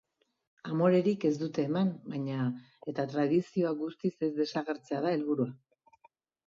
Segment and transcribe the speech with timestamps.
[0.69, 2.47] Amorerik ez dute eman baina,
[2.93, 5.53] eta tradizioa guztiz ez desagertzea da helburua.